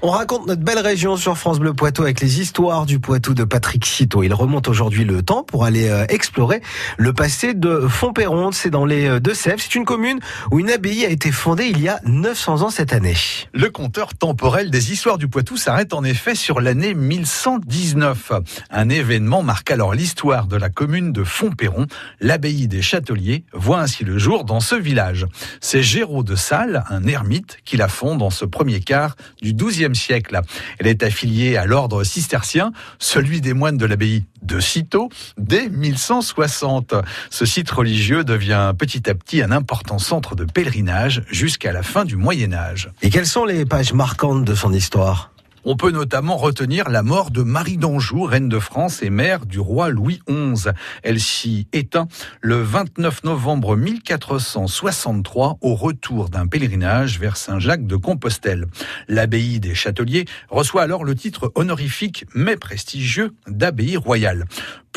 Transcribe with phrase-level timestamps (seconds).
[0.00, 3.42] On raconte notre belle région sur France Bleu Poitou avec les histoires du Poitou de
[3.42, 4.22] Patrick Citeau.
[4.22, 6.62] Il remonte aujourd'hui le temps pour aller euh, explorer
[6.98, 8.52] le passé de Fontperron.
[8.52, 9.58] C'est dans les euh, Deux-Sèvres.
[9.60, 10.20] C'est une commune
[10.52, 13.16] où une abbaye a été fondée il y a 900 ans cette année.
[13.52, 18.34] Le compteur temporel des histoires du Poitou s'arrête en effet sur l'année 1119.
[18.70, 21.88] Un événement marque alors l'histoire de la commune de Fontperron.
[22.20, 25.26] L'abbaye des Châteliers voit ainsi le jour dans ce village.
[25.60, 29.54] C'est Géraud de Salles, un ermite, qui la fonde en ce premier quart du
[29.94, 30.40] Siècle.
[30.78, 36.94] Elle est affiliée à l'ordre cistercien, celui des moines de l'abbaye de Cîteaux, dès 1160.
[37.30, 42.04] Ce site religieux devient petit à petit un important centre de pèlerinage jusqu'à la fin
[42.04, 42.90] du Moyen Âge.
[43.02, 45.32] Et quelles sont les pages marquantes de son histoire?
[45.70, 49.60] On peut notamment retenir la mort de Marie d'Anjou, reine de France et mère du
[49.60, 50.70] roi Louis XI.
[51.02, 52.08] Elle s'y éteint
[52.40, 58.64] le 29 novembre 1463 au retour d'un pèlerinage vers Saint-Jacques de Compostelle.
[59.08, 64.46] L'abbaye des Châteliers reçoit alors le titre honorifique mais prestigieux d'abbaye royale.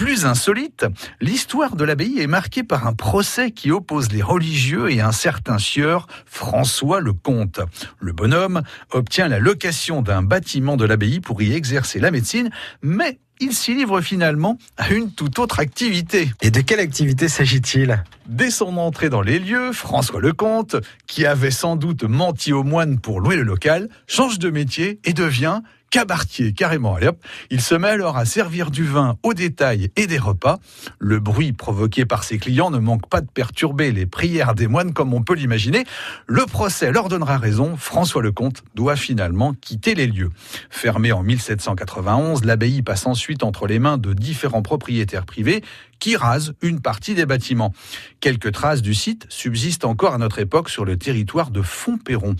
[0.01, 0.87] Plus insolite,
[1.19, 5.59] l'histoire de l'abbaye est marquée par un procès qui oppose les religieux et un certain
[5.59, 7.59] sieur, François le Comte.
[7.99, 12.49] Le bonhomme obtient la location d'un bâtiment de l'abbaye pour y exercer la médecine,
[12.81, 16.31] mais il s'y livre finalement à une toute autre activité.
[16.41, 18.03] Et de quelle activité s'agit-il?
[18.25, 22.99] Dès son entrée dans les lieux, François Lecomte, qui avait sans doute menti aux moines
[22.99, 25.61] pour louer le local, change de métier et devient
[25.91, 26.95] cabaretier, carrément.
[26.95, 30.57] Allez hop, il se met alors à servir du vin au détail et des repas.
[30.97, 34.93] Le bruit provoqué par ses clients ne manque pas de perturber les prières des moines
[34.93, 35.83] comme on peut l'imaginer.
[36.25, 37.75] Le procès leur donnera raison.
[37.77, 40.31] François Lecomte doit finalement quitter les lieux.
[40.69, 45.61] Fermé en 1791, l'abbaye passe ensuite entre les mains de différents propriétaires privés
[45.99, 47.73] qui rasent une partie des bâtiments.
[48.21, 52.35] Quelques traces du site subsistent encore à notre époque sur le territoire de Fontperron.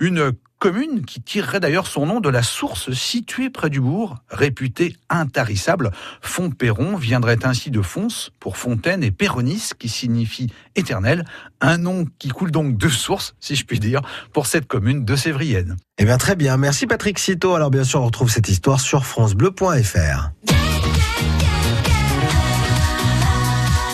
[0.00, 0.32] Une
[0.64, 5.90] commune qui tirerait d'ailleurs son nom de la source située près du bourg, réputée intarissable.
[6.22, 11.26] Fontperron viendrait ainsi de Fonce pour fontaine et Péronis qui signifie éternel,
[11.60, 14.00] un nom qui coule donc de source, si je puis dire,
[14.32, 15.76] pour cette commune de Sévrienne.
[15.98, 17.54] Eh bien très bien, merci Patrick Citeau.
[17.54, 20.30] Alors bien sûr, on retrouve cette histoire sur francebleu.fr.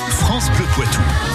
[0.09, 1.30] France Bleu Poitou.